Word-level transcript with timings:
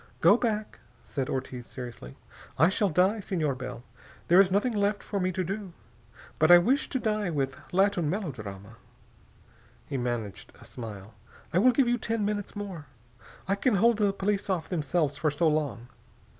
"Go 0.19 0.35
back," 0.35 0.79
said 1.03 1.29
Ortiz 1.29 1.67
seriously. 1.67 2.17
"I 2.57 2.69
shall 2.69 2.89
die, 2.89 3.19
Senor 3.19 3.53
Bell. 3.53 3.83
There 4.29 4.41
is 4.41 4.49
nothing 4.49 4.73
else 4.83 4.95
for 5.01 5.19
me 5.19 5.31
to 5.31 5.43
do. 5.43 5.73
But 6.39 6.49
I 6.49 6.57
wish 6.57 6.89
to 6.89 6.97
die 6.99 7.29
with 7.29 7.55
Latin 7.71 8.09
melodrama." 8.09 8.77
He 9.85 9.97
managed 9.97 10.53
a 10.59 10.65
smile. 10.65 11.13
"I 11.53 11.59
will 11.59 11.71
give 11.71 11.87
you 11.87 11.99
ten 11.99 12.25
minutes 12.25 12.55
more. 12.55 12.87
I 13.47 13.53
can 13.53 13.75
hold 13.75 14.01
off 14.01 14.05
the 14.07 14.13
police 14.13 14.47
themselves 14.47 15.17
for 15.17 15.29
so 15.29 15.47
long. 15.47 15.87